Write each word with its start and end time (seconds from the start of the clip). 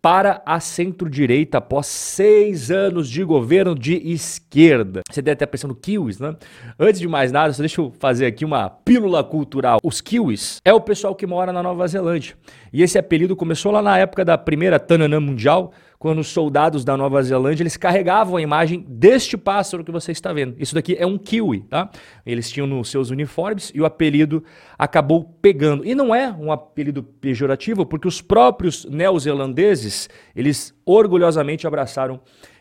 para 0.02 0.42
a 0.46 0.58
centro-direita 0.60 1.58
após 1.58 1.86
seis 1.86 2.70
anos 2.70 3.08
de 3.08 3.22
governo 3.22 3.74
de 3.74 3.96
esquerda. 3.96 5.02
Você 5.10 5.20
deve 5.20 5.34
estar 5.34 5.46
pensando 5.46 5.74
kiwis, 5.74 6.18
né? 6.18 6.34
Antes 6.78 7.00
de 7.00 7.06
mais 7.06 7.30
nada, 7.30 7.52
só 7.52 7.60
deixa 7.60 7.80
eu 7.80 7.92
fazer 7.98 8.26
aqui 8.26 8.44
uma 8.44 8.70
pílula 8.70 9.22
cultural. 9.22 9.78
Os 9.82 10.00
kiwis 10.00 10.60
é 10.64 10.72
o 10.72 10.80
pessoal 10.80 11.14
que 11.14 11.26
mora 11.26 11.52
na 11.52 11.62
Nova 11.62 11.86
Zelândia. 11.86 12.34
E 12.72 12.82
esse 12.82 12.98
apelido 12.98 13.36
começou 13.36 13.72
lá 13.72 13.82
na 13.82 13.98
época 13.98 14.24
da 14.24 14.38
primeira 14.38 14.78
Tananã 14.78 15.20
Mundial, 15.20 15.72
quando 16.00 16.20
os 16.20 16.28
soldados 16.28 16.82
da 16.82 16.96
Nova 16.96 17.22
Zelândia 17.22 17.62
eles 17.62 17.76
carregavam 17.76 18.38
a 18.38 18.40
imagem 18.40 18.86
deste 18.88 19.36
pássaro 19.36 19.84
que 19.84 19.92
você 19.92 20.12
está 20.12 20.32
vendo. 20.32 20.56
Isso 20.58 20.74
daqui 20.74 20.96
é 20.98 21.04
um 21.06 21.18
kiwi, 21.18 21.60
tá? 21.68 21.90
Eles 22.24 22.50
tinham 22.50 22.66
nos 22.66 22.88
seus 22.88 23.10
uniformes 23.10 23.70
e 23.74 23.82
o 23.82 23.84
apelido 23.84 24.42
acabou 24.78 25.24
pegando. 25.42 25.84
E 25.84 25.94
não 25.94 26.14
é 26.14 26.32
um 26.32 26.50
apelido 26.50 27.02
pejorativo, 27.02 27.84
porque 27.84 28.08
os 28.08 28.22
próprios 28.22 28.86
neozelandeses, 28.86 30.08
eles 30.34 30.74
orgulhosamente 30.86 31.66
abraçaram 31.66 32.18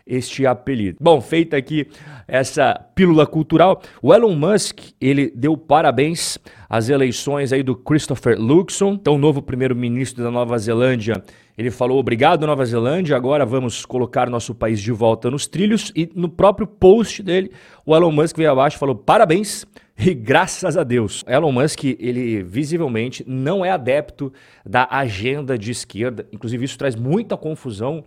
este 0.09 0.45
apelido. 0.45 0.97
Bom, 0.99 1.21
feita 1.21 1.55
aqui 1.55 1.87
essa 2.27 2.73
pílula 2.95 3.27
cultural, 3.27 3.81
o 4.01 4.13
Elon 4.13 4.35
Musk, 4.35 4.79
ele 4.99 5.31
deu 5.35 5.55
parabéns 5.55 6.37
às 6.67 6.89
eleições 6.89 7.53
aí 7.53 7.61
do 7.61 7.75
Christopher 7.75 8.39
Luxon, 8.39 8.93
então 8.93 9.17
novo 9.17 9.41
primeiro-ministro 9.41 10.23
da 10.23 10.31
Nova 10.31 10.57
Zelândia, 10.57 11.23
ele 11.57 11.71
falou: 11.71 11.99
"Obrigado 11.99 12.47
Nova 12.47 12.65
Zelândia, 12.65 13.15
agora 13.15 13.45
vamos 13.45 13.85
colocar 13.85 14.29
nosso 14.29 14.55
país 14.55 14.81
de 14.81 14.91
volta 14.91 15.29
nos 15.29 15.47
trilhos" 15.47 15.91
e 15.95 16.09
no 16.15 16.27
próprio 16.27 16.65
post 16.65 17.21
dele, 17.21 17.51
o 17.85 17.95
Elon 17.95 18.11
Musk 18.11 18.35
veio 18.35 18.51
abaixo 18.51 18.77
e 18.77 18.79
falou: 18.79 18.95
"Parabéns 18.95 19.65
e 19.99 20.13
graças 20.13 20.77
a 20.77 20.83
Deus. 20.83 21.25
Elon 21.27 21.51
Musk, 21.51 21.83
ele 21.83 22.41
visivelmente 22.41 23.21
não 23.27 23.65
é 23.65 23.69
adepto 23.69 24.31
da 24.65 24.87
agenda 24.89 25.57
de 25.57 25.71
esquerda. 25.71 26.25
Inclusive, 26.31 26.63
isso 26.63 26.77
traz 26.77 26.95
muita 26.95 27.35
confusão 27.35 28.01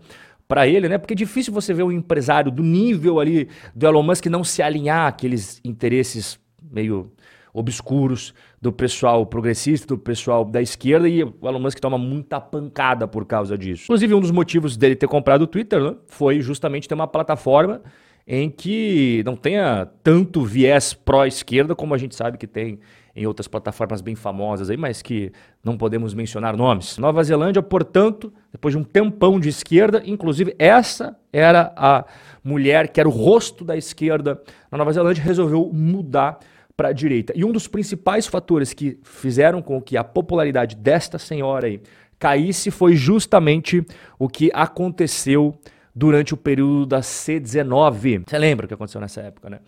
para 0.53 0.69
ele, 0.69 0.87
né? 0.87 0.99
Porque 0.99 1.15
é 1.15 1.17
difícil 1.17 1.51
você 1.51 1.73
ver 1.73 1.83
um 1.83 1.91
empresário 1.91 2.53
do 2.53 2.63
nível 2.63 3.19
ali 3.19 3.49
do 3.75 3.87
Elon 3.87 4.03
Musk 4.03 4.27
não 4.27 4.45
se 4.45 4.63
alinhar 4.63 5.07
àqueles 5.07 5.59
interesses 5.65 6.39
meio 6.71 7.11
obscuros 7.55 8.35
do 8.61 8.71
pessoal 8.71 9.25
progressista, 9.25 9.87
do 9.87 9.97
pessoal 9.97 10.45
da 10.45 10.61
esquerda, 10.61 11.09
e 11.09 11.25
o 11.25 11.35
Elon 11.43 11.59
Musk 11.59 11.81
toma 11.81 11.97
muita 11.97 12.39
pancada 12.39 13.09
por 13.09 13.25
causa 13.25 13.57
disso. 13.57 13.85
Inclusive, 13.85 14.12
um 14.12 14.21
dos 14.21 14.31
motivos 14.31 14.77
dele 14.77 14.95
ter 14.95 15.09
comprado 15.09 15.41
o 15.41 15.47
Twitter 15.47 15.83
né, 15.83 15.95
foi 16.07 16.43
justamente 16.43 16.87
ter 16.87 16.95
uma 16.95 17.07
plataforma 17.07 17.81
em 18.27 18.51
que 18.51 19.23
não 19.25 19.37
tenha 19.37 19.89
tanto 20.03 20.43
viés 20.43 20.93
pró-esquerda 20.93 21.75
como 21.75 21.95
a 21.95 21.99
gente 21.99 22.15
sabe 22.15 22.37
que 22.37 22.47
tem 22.47 22.79
em 23.15 23.27
outras 23.27 23.47
plataformas 23.47 24.00
bem 24.00 24.15
famosas 24.15 24.71
aí, 24.71 24.77
mas 24.77 25.03
que 25.03 25.33
não 25.62 25.77
podemos 25.77 26.15
mencionar 26.15 26.56
nomes. 26.56 26.97
Nova 26.99 27.23
Zelândia, 27.23 27.62
portanto, 27.62 28.33
depois 28.50 28.73
de 28.73 28.78
um 28.78 28.84
tempão 28.84 29.39
de 29.39 29.49
esquerda, 29.49 30.03
inclusive 30.05 30.55
essa 30.59 31.17
era 31.33 31.73
a 31.77 32.05
mulher 32.43 32.89
que 32.89 32.99
era 33.00 33.09
o 33.09 33.12
rosto 33.12 33.65
da 33.65 33.77
esquerda 33.77 34.43
na 34.71 34.78
Nova 34.78 34.93
Zelândia, 34.93 35.23
resolveu 35.23 35.71
mudar 35.73 36.39
para 36.77 36.89
a 36.89 36.93
direita. 36.93 37.33
E 37.37 37.45
um 37.45 37.53
dos 37.53 37.69
principais 37.69 38.27
fatores 38.27 38.73
que 38.73 38.99
fizeram 39.03 39.61
com 39.61 39.81
que 39.81 39.97
a 39.97 40.03
popularidade 40.03 40.75
desta 40.75 41.19
senhora 41.19 41.67
aí 41.67 41.81
caísse 42.19 42.71
foi 42.71 42.94
justamente 42.94 43.84
o 44.19 44.29
que 44.29 44.50
aconteceu 44.55 45.55
durante 45.95 46.33
o 46.33 46.37
período 46.37 46.87
da 46.87 47.03
C-19. 47.03 48.25
Você 48.27 48.39
lembra 48.39 48.65
o 48.65 48.69
que 48.69 48.75
aconteceu 48.75 49.01
nessa 49.01 49.21
época, 49.21 49.51
né? 49.51 49.61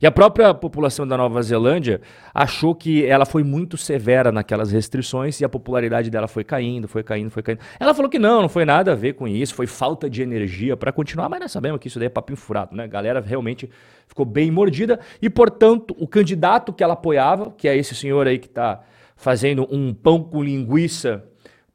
E 0.00 0.06
a 0.06 0.10
própria 0.10 0.54
população 0.54 1.06
da 1.06 1.16
Nova 1.16 1.42
Zelândia 1.42 2.00
achou 2.32 2.74
que 2.74 3.04
ela 3.04 3.24
foi 3.24 3.42
muito 3.42 3.76
severa 3.76 4.30
naquelas 4.30 4.70
restrições 4.70 5.40
e 5.40 5.44
a 5.44 5.48
popularidade 5.48 6.10
dela 6.10 6.28
foi 6.28 6.44
caindo, 6.44 6.86
foi 6.86 7.02
caindo, 7.02 7.30
foi 7.30 7.42
caindo. 7.42 7.60
Ela 7.78 7.94
falou 7.94 8.10
que 8.10 8.18
não, 8.18 8.42
não 8.42 8.48
foi 8.48 8.64
nada 8.64 8.92
a 8.92 8.94
ver 8.94 9.14
com 9.14 9.26
isso, 9.26 9.54
foi 9.54 9.66
falta 9.66 10.08
de 10.08 10.22
energia 10.22 10.76
para 10.76 10.92
continuar, 10.92 11.28
mas 11.28 11.40
nós 11.40 11.52
sabemos 11.52 11.80
que 11.80 11.88
isso 11.88 11.98
daí 11.98 12.06
é 12.06 12.10
papinho 12.10 12.36
furado, 12.36 12.76
né? 12.76 12.84
A 12.84 12.88
galera 12.88 13.20
realmente 13.20 13.68
ficou 14.06 14.24
bem 14.24 14.50
mordida 14.50 15.00
e, 15.20 15.28
portanto, 15.28 15.96
o 15.98 16.06
candidato 16.06 16.72
que 16.72 16.82
ela 16.82 16.94
apoiava, 16.94 17.52
que 17.56 17.66
é 17.66 17.76
esse 17.76 17.94
senhor 17.94 18.26
aí 18.26 18.38
que 18.38 18.46
está 18.46 18.82
fazendo 19.16 19.66
um 19.70 19.94
pão 19.94 20.22
com 20.22 20.42
linguiça 20.42 21.24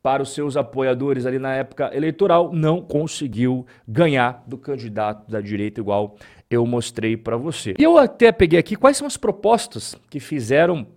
para 0.01 0.23
os 0.23 0.33
seus 0.33 0.55
apoiadores 0.55 1.25
ali 1.25 1.39
na 1.39 1.53
época 1.53 1.91
eleitoral, 1.93 2.51
não 2.53 2.81
conseguiu 2.81 3.65
ganhar 3.87 4.43
do 4.47 4.57
candidato 4.57 5.29
da 5.29 5.41
direita 5.41 5.81
igual 5.81 6.15
eu 6.49 6.65
mostrei 6.65 7.17
para 7.17 7.35
você. 7.35 7.73
E 7.77 7.83
eu 7.83 7.97
até 7.97 8.31
peguei 8.31 8.59
aqui 8.59 8.75
quais 8.75 8.97
são 8.97 9.05
as 9.05 9.17
propostas 9.17 9.95
que 10.09 10.19
fizeram 10.19 10.87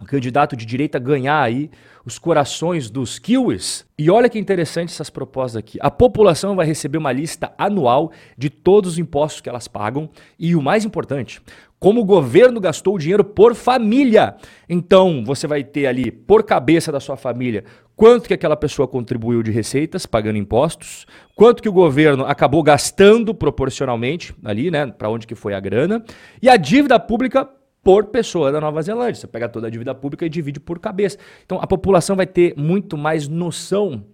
o 0.00 0.04
candidato 0.04 0.54
de 0.54 0.64
direita 0.64 0.98
ganhar 0.98 1.42
aí 1.42 1.70
os 2.04 2.18
corações 2.18 2.88
dos 2.88 3.18
kiwis. 3.18 3.84
E 3.98 4.10
olha 4.10 4.28
que 4.28 4.38
interessante 4.38 4.90
essas 4.90 5.10
propostas 5.10 5.56
aqui. 5.56 5.76
A 5.80 5.90
população 5.90 6.54
vai 6.54 6.64
receber 6.64 6.98
uma 6.98 7.12
lista 7.12 7.52
anual 7.58 8.12
de 8.36 8.48
todos 8.48 8.92
os 8.92 8.98
impostos 8.98 9.40
que 9.40 9.48
elas 9.48 9.66
pagam 9.66 10.08
e 10.38 10.54
o 10.54 10.62
mais 10.62 10.84
importante, 10.84 11.42
como 11.78 12.00
o 12.00 12.04
governo 12.04 12.60
gastou 12.60 12.94
o 12.94 12.98
dinheiro 12.98 13.24
por 13.24 13.54
família. 13.54 14.36
Então, 14.68 15.24
você 15.24 15.46
vai 15.46 15.64
ter 15.64 15.86
ali 15.86 16.10
por 16.10 16.44
cabeça 16.44 16.92
da 16.92 17.00
sua 17.00 17.16
família 17.16 17.64
quanto 17.98 18.28
que 18.28 18.34
aquela 18.34 18.56
pessoa 18.56 18.86
contribuiu 18.86 19.42
de 19.42 19.50
receitas 19.50 20.06
pagando 20.06 20.38
impostos, 20.38 21.04
quanto 21.34 21.60
que 21.60 21.68
o 21.68 21.72
governo 21.72 22.24
acabou 22.24 22.62
gastando 22.62 23.34
proporcionalmente 23.34 24.32
ali, 24.44 24.70
né, 24.70 24.86
para 24.86 25.10
onde 25.10 25.26
que 25.26 25.34
foi 25.34 25.52
a 25.52 25.58
grana, 25.58 26.04
e 26.40 26.48
a 26.48 26.56
dívida 26.56 27.00
pública 27.00 27.48
por 27.82 28.06
pessoa 28.06 28.52
da 28.52 28.60
Nova 28.60 28.80
Zelândia. 28.82 29.16
Você 29.16 29.26
pega 29.26 29.48
toda 29.48 29.66
a 29.66 29.70
dívida 29.70 29.92
pública 29.96 30.24
e 30.24 30.28
divide 30.28 30.60
por 30.60 30.78
cabeça. 30.78 31.18
Então 31.44 31.58
a 31.60 31.66
população 31.66 32.14
vai 32.14 32.26
ter 32.26 32.54
muito 32.56 32.96
mais 32.96 33.26
noção 33.26 34.04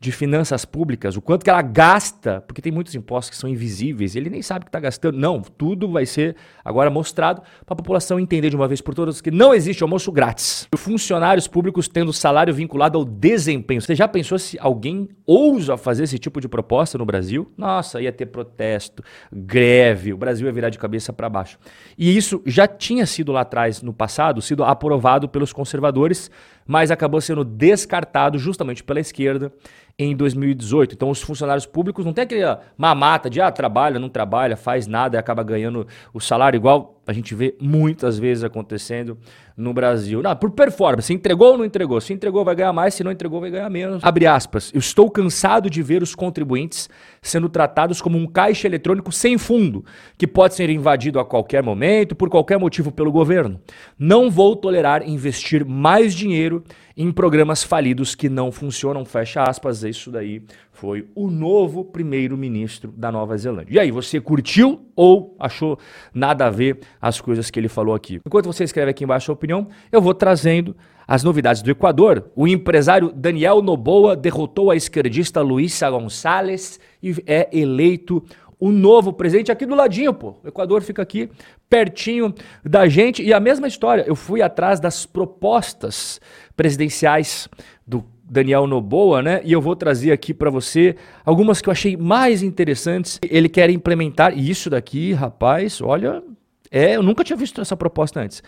de 0.00 0.10
finanças 0.10 0.64
públicas, 0.64 1.14
o 1.14 1.20
quanto 1.20 1.44
que 1.44 1.50
ela 1.50 1.60
gasta, 1.60 2.40
porque 2.46 2.62
tem 2.62 2.72
muitos 2.72 2.94
impostos 2.94 3.28
que 3.28 3.36
são 3.36 3.50
invisíveis, 3.50 4.16
ele 4.16 4.30
nem 4.30 4.40
sabe 4.40 4.64
que 4.64 4.70
está 4.70 4.80
gastando. 4.80 5.18
Não, 5.18 5.42
tudo 5.42 5.90
vai 5.90 6.06
ser 6.06 6.36
agora 6.64 6.88
mostrado 6.88 7.42
para 7.66 7.74
a 7.74 7.76
população 7.76 8.18
entender 8.18 8.48
de 8.48 8.56
uma 8.56 8.66
vez 8.66 8.80
por 8.80 8.94
todas 8.94 9.20
que 9.20 9.30
não 9.30 9.52
existe 9.52 9.82
almoço 9.82 10.10
grátis. 10.10 10.66
Funcionários 10.74 11.46
públicos 11.46 11.86
tendo 11.86 12.14
salário 12.14 12.54
vinculado 12.54 12.96
ao 12.96 13.04
desempenho. 13.04 13.82
Você 13.82 13.94
já 13.94 14.08
pensou 14.08 14.38
se 14.38 14.58
alguém 14.58 15.06
ousa 15.26 15.76
fazer 15.76 16.04
esse 16.04 16.18
tipo 16.18 16.40
de 16.40 16.48
proposta 16.48 16.96
no 16.96 17.04
Brasil? 17.04 17.52
Nossa, 17.54 18.00
ia 18.00 18.10
ter 18.10 18.24
protesto, 18.24 19.02
greve, 19.30 20.14
o 20.14 20.16
Brasil 20.16 20.46
ia 20.46 20.52
virar 20.52 20.70
de 20.70 20.78
cabeça 20.78 21.12
para 21.12 21.28
baixo. 21.28 21.58
E 21.98 22.16
isso 22.16 22.40
já 22.46 22.66
tinha 22.66 23.04
sido 23.04 23.32
lá 23.32 23.42
atrás, 23.42 23.82
no 23.82 23.92
passado, 23.92 24.40
sido 24.40 24.64
aprovado 24.64 25.28
pelos 25.28 25.52
conservadores, 25.52 26.30
mas 26.66 26.90
acabou 26.90 27.20
sendo 27.20 27.44
descartado 27.44 28.38
justamente 28.38 28.82
pela 28.82 29.00
esquerda 29.00 29.52
em 29.98 30.14
2018. 30.16 30.94
Então, 30.94 31.10
os 31.10 31.20
funcionários 31.20 31.66
públicos 31.66 32.04
não 32.04 32.12
tem 32.12 32.24
aquele 32.24 32.42
mamata 32.76 33.28
de 33.28 33.40
ah, 33.40 33.50
trabalha, 33.50 33.98
não 33.98 34.08
trabalha, 34.08 34.56
faz 34.56 34.86
nada 34.86 35.16
e 35.16 35.18
acaba 35.18 35.42
ganhando 35.42 35.86
o 36.12 36.20
salário 36.20 36.56
igual 36.56 36.99
a 37.10 37.12
gente 37.12 37.34
vê 37.34 37.56
muitas 37.60 38.18
vezes 38.18 38.44
acontecendo 38.44 39.18
no 39.56 39.74
Brasil. 39.74 40.22
Não, 40.22 40.34
por 40.36 40.52
performance, 40.52 41.12
entregou 41.12 41.52
ou 41.52 41.58
não 41.58 41.64
entregou? 41.64 42.00
Se 42.00 42.12
entregou 42.12 42.44
vai 42.44 42.54
ganhar 42.54 42.72
mais, 42.72 42.94
se 42.94 43.02
não 43.02 43.10
entregou 43.10 43.40
vai 43.40 43.50
ganhar 43.50 43.68
menos. 43.68 44.02
Abre 44.04 44.26
aspas. 44.26 44.70
Eu 44.72 44.78
estou 44.78 45.10
cansado 45.10 45.68
de 45.68 45.82
ver 45.82 46.02
os 46.02 46.14
contribuintes 46.14 46.88
sendo 47.20 47.48
tratados 47.48 48.00
como 48.00 48.16
um 48.16 48.26
caixa 48.26 48.68
eletrônico 48.68 49.10
sem 49.10 49.36
fundo, 49.36 49.84
que 50.16 50.26
pode 50.26 50.54
ser 50.54 50.70
invadido 50.70 51.18
a 51.18 51.24
qualquer 51.24 51.62
momento, 51.62 52.14
por 52.14 52.30
qualquer 52.30 52.58
motivo 52.58 52.92
pelo 52.92 53.10
governo. 53.10 53.60
Não 53.98 54.30
vou 54.30 54.54
tolerar 54.54 55.06
investir 55.06 55.64
mais 55.64 56.14
dinheiro 56.14 56.62
em 56.96 57.10
programas 57.10 57.64
falidos 57.64 58.14
que 58.14 58.28
não 58.28 58.52
funcionam, 58.52 59.04
fecha 59.04 59.42
aspas. 59.42 59.82
Isso 59.82 60.10
daí 60.10 60.42
foi 60.80 61.06
o 61.14 61.30
novo 61.30 61.84
primeiro-ministro 61.84 62.90
da 62.96 63.12
Nova 63.12 63.36
Zelândia. 63.36 63.74
E 63.74 63.78
aí, 63.78 63.90
você 63.90 64.18
curtiu 64.18 64.80
ou 64.96 65.36
achou 65.38 65.78
nada 66.14 66.46
a 66.46 66.50
ver 66.50 66.78
as 66.98 67.20
coisas 67.20 67.50
que 67.50 67.60
ele 67.60 67.68
falou 67.68 67.94
aqui? 67.94 68.18
Enquanto 68.26 68.46
você 68.46 68.64
escreve 68.64 68.90
aqui 68.90 69.04
embaixo 69.04 69.30
a 69.30 69.34
opinião, 69.34 69.68
eu 69.92 70.00
vou 70.00 70.14
trazendo 70.14 70.74
as 71.06 71.22
novidades 71.22 71.60
do 71.60 71.70
Equador. 71.70 72.30
O 72.34 72.48
empresário 72.48 73.12
Daniel 73.14 73.60
Noboa 73.60 74.16
derrotou 74.16 74.70
a 74.70 74.76
esquerdista 74.76 75.42
Luísa 75.42 75.90
Gonçalves 75.90 76.80
e 77.02 77.14
é 77.26 77.50
eleito 77.52 78.24
o 78.58 78.72
novo 78.72 79.12
presidente 79.12 79.52
aqui 79.52 79.66
do 79.66 79.74
ladinho, 79.74 80.14
pô. 80.14 80.36
O 80.42 80.48
Equador 80.48 80.80
fica 80.80 81.02
aqui 81.02 81.28
pertinho 81.68 82.34
da 82.64 82.88
gente 82.88 83.22
e 83.22 83.34
a 83.34 83.40
mesma 83.40 83.68
história. 83.68 84.04
Eu 84.06 84.16
fui 84.16 84.40
atrás 84.40 84.80
das 84.80 85.04
propostas 85.04 86.22
presidenciais 86.56 87.50
do 87.86 88.02
Daniel 88.30 88.64
Noboa, 88.64 89.20
né? 89.20 89.40
E 89.42 89.52
eu 89.52 89.60
vou 89.60 89.74
trazer 89.74 90.12
aqui 90.12 90.32
para 90.32 90.48
você 90.48 90.94
algumas 91.24 91.60
que 91.60 91.68
eu 91.68 91.72
achei 91.72 91.96
mais 91.96 92.44
interessantes. 92.44 93.18
Ele 93.28 93.48
quer 93.48 93.68
implementar 93.70 94.38
isso 94.38 94.70
daqui, 94.70 95.12
rapaz, 95.12 95.80
olha, 95.82 96.22
é, 96.70 96.94
eu 96.94 97.02
nunca 97.02 97.24
tinha 97.24 97.36
visto 97.36 97.60
essa 97.60 97.76
proposta 97.76 98.20
antes. 98.20 98.40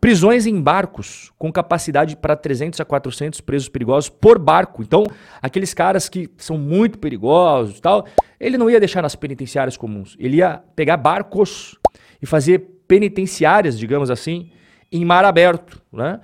Prisões 0.00 0.46
em 0.46 0.58
barcos 0.58 1.32
com 1.38 1.52
capacidade 1.52 2.16
para 2.16 2.34
300 2.34 2.80
a 2.80 2.84
400 2.84 3.42
presos 3.42 3.68
perigosos 3.68 4.08
por 4.08 4.38
barco. 4.38 4.82
Então, 4.82 5.04
aqueles 5.42 5.74
caras 5.74 6.08
que 6.08 6.30
são 6.38 6.56
muito 6.56 6.98
perigosos, 6.98 7.78
tal, 7.78 8.06
ele 8.40 8.56
não 8.56 8.70
ia 8.70 8.80
deixar 8.80 9.02
nas 9.02 9.14
penitenciárias 9.14 9.76
comuns. 9.76 10.16
Ele 10.18 10.38
ia 10.38 10.62
pegar 10.74 10.96
barcos 10.96 11.76
e 12.22 12.26
fazer 12.26 12.60
penitenciárias, 12.88 13.78
digamos 13.78 14.10
assim, 14.10 14.50
em 14.90 15.04
mar 15.04 15.26
aberto, 15.26 15.82
né? 15.92 16.20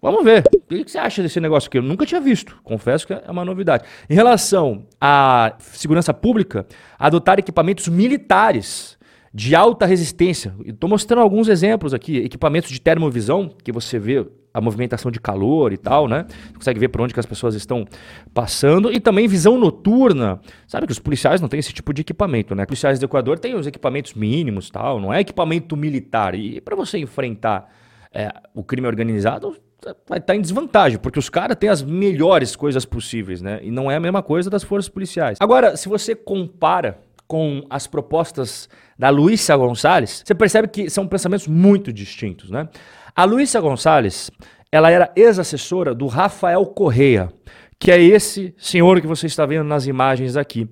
Vamos 0.00 0.24
ver. 0.24 0.44
O 0.54 0.84
que 0.84 0.90
você 0.90 0.98
acha 0.98 1.22
desse 1.22 1.40
negócio 1.40 1.68
aqui? 1.68 1.78
Eu 1.78 1.82
nunca 1.82 2.04
tinha 2.06 2.20
visto. 2.20 2.58
Confesso 2.62 3.06
que 3.06 3.12
é 3.12 3.22
uma 3.28 3.44
novidade. 3.44 3.84
Em 4.08 4.14
relação 4.14 4.86
à 5.00 5.54
segurança 5.58 6.12
pública, 6.12 6.66
adotar 6.98 7.38
equipamentos 7.38 7.88
militares 7.88 8.96
de 9.32 9.54
alta 9.54 9.84
resistência. 9.84 10.54
Estou 10.64 10.88
mostrando 10.88 11.20
alguns 11.20 11.48
exemplos 11.48 11.92
aqui. 11.92 12.18
Equipamentos 12.18 12.70
de 12.70 12.80
termovisão, 12.80 13.50
que 13.62 13.72
você 13.72 13.98
vê 13.98 14.26
a 14.52 14.60
movimentação 14.62 15.10
de 15.10 15.20
calor 15.20 15.70
e 15.74 15.76
tal, 15.76 16.08
né? 16.08 16.24
Você 16.28 16.54
consegue 16.54 16.80
ver 16.80 16.88
por 16.88 17.02
onde 17.02 17.12
que 17.12 17.20
as 17.20 17.26
pessoas 17.26 17.54
estão 17.54 17.86
passando. 18.32 18.90
E 18.90 18.98
também 18.98 19.28
visão 19.28 19.58
noturna. 19.58 20.40
Sabe 20.66 20.86
que 20.86 20.92
os 20.92 20.98
policiais 20.98 21.42
não 21.42 21.48
têm 21.48 21.60
esse 21.60 21.74
tipo 21.74 21.92
de 21.92 22.00
equipamento, 22.00 22.54
né? 22.54 22.62
Os 22.62 22.66
policiais 22.66 22.98
do 22.98 23.04
Equador 23.04 23.38
têm 23.38 23.54
os 23.54 23.66
equipamentos 23.66 24.14
mínimos 24.14 24.70
tal, 24.70 24.98
não 24.98 25.12
é 25.12 25.20
equipamento 25.20 25.76
militar. 25.76 26.34
E 26.34 26.58
para 26.62 26.74
você 26.74 26.96
enfrentar 26.96 27.70
é, 28.14 28.32
o 28.54 28.64
crime 28.64 28.86
organizado, 28.86 29.54
vai 29.84 30.18
estar 30.18 30.20
tá 30.20 30.36
em 30.36 30.40
desvantagem, 30.40 30.98
porque 30.98 31.18
os 31.18 31.28
caras 31.28 31.56
têm 31.56 31.68
as 31.68 31.82
melhores 31.82 32.56
coisas 32.56 32.84
possíveis, 32.84 33.42
né? 33.42 33.60
E 33.62 33.70
não 33.70 33.90
é 33.90 33.96
a 33.96 34.00
mesma 34.00 34.22
coisa 34.22 34.48
das 34.50 34.62
forças 34.62 34.88
policiais. 34.88 35.38
Agora, 35.40 35.76
se 35.76 35.88
você 35.88 36.14
compara 36.14 36.98
com 37.26 37.64
as 37.68 37.86
propostas 37.86 38.68
da 38.98 39.10
Luísa 39.10 39.56
Gonçalves, 39.56 40.22
você 40.24 40.34
percebe 40.34 40.68
que 40.68 40.88
são 40.88 41.06
pensamentos 41.06 41.46
muito 41.46 41.92
distintos, 41.92 42.50
né? 42.50 42.68
A 43.14 43.24
Luísa 43.24 43.60
Gonçalves, 43.60 44.30
ela 44.70 44.90
era 44.90 45.10
ex-assessora 45.16 45.94
do 45.94 46.06
Rafael 46.06 46.64
Correia, 46.66 47.32
que 47.78 47.90
é 47.90 48.00
esse 48.00 48.54
senhor 48.58 49.00
que 49.00 49.06
você 49.06 49.26
está 49.26 49.44
vendo 49.44 49.64
nas 49.64 49.86
imagens 49.86 50.36
aqui. 50.36 50.68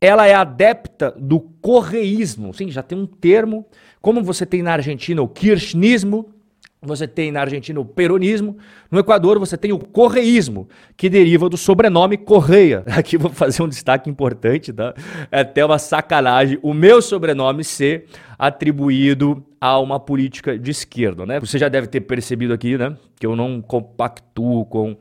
Ela 0.00 0.26
é 0.26 0.34
adepta 0.34 1.14
do 1.16 1.40
correísmo, 1.40 2.52
sim, 2.52 2.70
já 2.70 2.82
tem 2.82 2.98
um 2.98 3.06
termo, 3.06 3.64
como 4.00 4.22
você 4.22 4.44
tem 4.44 4.62
na 4.62 4.72
Argentina 4.72 5.22
o 5.22 5.28
kirchnismo, 5.28 6.34
você 6.82 7.06
tem 7.06 7.30
na 7.30 7.40
Argentina 7.40 7.78
o 7.78 7.84
peronismo, 7.84 8.56
no 8.90 8.98
Equador 8.98 9.38
você 9.38 9.56
tem 9.56 9.72
o 9.72 9.78
correísmo, 9.78 10.68
que 10.96 11.08
deriva 11.08 11.48
do 11.48 11.56
sobrenome 11.56 12.16
Correia. 12.16 12.82
Aqui 12.96 13.16
vou 13.16 13.30
fazer 13.30 13.62
um 13.62 13.68
destaque 13.68 14.10
importante, 14.10 14.72
tá? 14.72 14.92
É 15.30 15.40
até 15.40 15.64
uma 15.64 15.78
sacanagem 15.78 16.58
o 16.62 16.74
meu 16.74 17.00
sobrenome 17.00 17.62
ser 17.62 18.06
atribuído 18.38 19.44
a 19.60 19.78
uma 19.78 20.00
política 20.00 20.58
de 20.58 20.72
esquerda, 20.72 21.24
né? 21.24 21.38
Você 21.38 21.56
já 21.56 21.68
deve 21.68 21.86
ter 21.86 22.00
percebido 22.00 22.52
aqui, 22.52 22.76
né, 22.76 22.96
que 23.18 23.24
eu 23.24 23.36
não 23.36 23.62
compactuo 23.62 24.64
com 24.66 24.96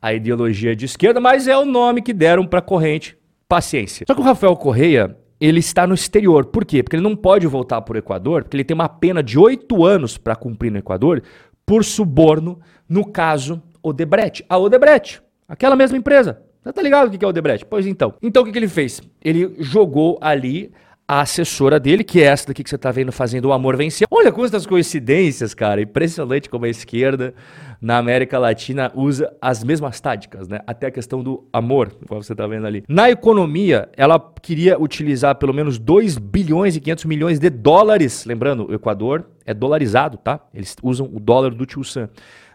a 0.00 0.14
ideologia 0.14 0.74
de 0.74 0.86
esquerda, 0.86 1.20
mas 1.20 1.46
é 1.46 1.56
o 1.56 1.66
nome 1.66 2.00
que 2.00 2.14
deram 2.14 2.46
para 2.46 2.60
a 2.60 2.62
corrente. 2.62 3.16
Paciência. 3.48 4.04
Só 4.08 4.14
que 4.14 4.20
o 4.20 4.24
Rafael 4.24 4.56
Correia, 4.56 5.16
ele 5.40 5.60
está 5.60 5.86
no 5.86 5.94
exterior. 5.94 6.46
Por 6.46 6.64
quê? 6.64 6.82
Porque 6.82 6.96
ele 6.96 7.02
não 7.02 7.16
pode 7.16 7.46
voltar 7.46 7.80
para 7.82 7.94
o 7.94 7.98
Equador, 7.98 8.42
porque 8.42 8.56
ele 8.56 8.64
tem 8.64 8.74
uma 8.74 8.88
pena 8.88 9.22
de 9.22 9.38
oito 9.38 9.84
anos 9.84 10.16
para 10.16 10.36
cumprir 10.36 10.70
no 10.70 10.78
Equador 10.78 11.22
por 11.64 11.84
suborno 11.84 12.58
no 12.88 13.04
caso 13.04 13.62
Odebrecht. 13.82 14.44
A 14.48 14.58
Odebrecht, 14.58 15.22
aquela 15.48 15.76
mesma 15.76 15.98
empresa. 15.98 16.42
Você 16.62 16.72
tá 16.72 16.82
ligado 16.82 17.06
o 17.06 17.18
que 17.18 17.24
é 17.24 17.28
Odebrecht? 17.28 17.66
Pois 17.66 17.86
então. 17.86 18.14
Então 18.20 18.42
o 18.42 18.46
que, 18.46 18.52
que 18.52 18.58
ele 18.58 18.68
fez? 18.68 19.00
Ele 19.22 19.54
jogou 19.58 20.18
ali 20.20 20.72
a 21.08 21.20
assessora 21.20 21.78
dele, 21.78 22.02
que 22.02 22.20
é 22.20 22.24
essa 22.24 22.48
daqui 22.48 22.64
que 22.64 22.70
você 22.70 22.76
tá 22.78 22.90
vendo 22.90 23.12
fazendo 23.12 23.46
o 23.46 23.52
amor 23.52 23.76
vencer. 23.76 24.08
Olha 24.10 24.32
quantas 24.32 24.66
coincidências, 24.66 25.54
cara. 25.54 25.80
Impressionante 25.80 26.50
como 26.50 26.64
a 26.64 26.68
esquerda 26.68 27.32
na 27.80 27.98
América 27.98 28.38
Latina 28.38 28.90
usa 28.94 29.32
as 29.40 29.62
mesmas 29.62 30.00
táticas, 30.00 30.48
né? 30.48 30.60
Até 30.66 30.88
a 30.88 30.90
questão 30.90 31.22
do 31.22 31.46
amor, 31.52 31.92
como 32.08 32.22
você 32.22 32.34
tá 32.34 32.46
vendo 32.46 32.66
ali. 32.66 32.82
Na 32.88 33.08
economia, 33.08 33.88
ela 33.96 34.18
queria 34.42 34.80
utilizar 34.80 35.36
pelo 35.36 35.54
menos 35.54 35.78
2 35.78 36.18
bilhões 36.18 36.74
e 36.74 36.80
500 36.80 37.04
milhões 37.04 37.38
de 37.38 37.50
dólares. 37.50 38.24
Lembrando, 38.24 38.68
o 38.68 38.74
Equador 38.74 39.30
é 39.44 39.54
dolarizado, 39.54 40.16
tá? 40.16 40.40
Eles 40.52 40.74
usam 40.82 41.08
o 41.12 41.20
dólar 41.20 41.54
do 41.54 41.64
Tio 41.64 41.84
Sam. 41.84 42.08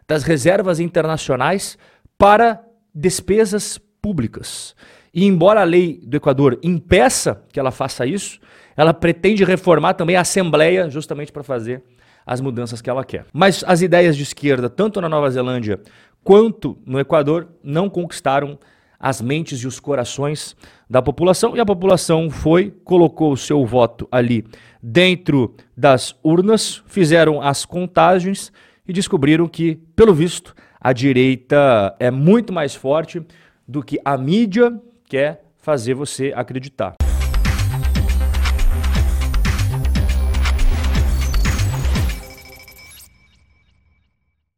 Das 0.05 0.23
reservas 0.23 0.81
internacionais 0.81 1.77
para 2.17 2.61
despesas 2.93 3.79
públicas. 4.01 4.75
E 5.13 5.25
embora 5.25 5.61
a 5.61 5.65
lei 5.65 5.99
do 6.03 6.17
Equador 6.17 6.57
impeça 6.63 7.43
que 7.51 7.59
ela 7.59 7.71
faça 7.71 8.05
isso, 8.05 8.39
ela 8.75 8.93
pretende 8.93 9.43
reformar 9.43 9.93
também 9.93 10.15
a 10.15 10.21
Assembleia 10.21 10.89
justamente 10.89 11.31
para 11.31 11.43
fazer 11.43 11.83
as 12.25 12.39
mudanças 12.39 12.81
que 12.81 12.89
ela 12.89 13.03
quer. 13.03 13.25
Mas 13.33 13.63
as 13.67 13.81
ideias 13.81 14.15
de 14.15 14.23
esquerda, 14.23 14.69
tanto 14.69 15.01
na 15.01 15.09
Nova 15.09 15.29
Zelândia 15.29 15.79
quanto 16.23 16.77
no 16.85 16.99
Equador, 16.99 17.47
não 17.63 17.89
conquistaram 17.89 18.57
as 18.99 19.19
mentes 19.19 19.59
e 19.61 19.67
os 19.67 19.79
corações 19.79 20.55
da 20.87 21.01
população, 21.01 21.57
e 21.57 21.59
a 21.59 21.65
população 21.65 22.29
foi, 22.29 22.71
colocou 22.83 23.31
o 23.31 23.37
seu 23.37 23.65
voto 23.65 24.07
ali 24.11 24.45
dentro 24.81 25.55
das 25.75 26.15
urnas, 26.23 26.83
fizeram 26.85 27.41
as 27.41 27.65
contagens 27.65 28.51
e 28.87 28.93
descobriram 28.93 29.47
que, 29.47 29.79
pelo 29.95 30.13
visto, 30.13 30.53
a 30.79 30.93
direita 30.93 31.95
é 31.99 32.11
muito 32.11 32.53
mais 32.53 32.75
forte 32.75 33.25
do 33.67 33.83
que 33.83 33.99
a 34.03 34.17
mídia 34.17 34.79
quer 35.05 35.43
fazer 35.57 35.93
você 35.93 36.33
acreditar. 36.35 36.95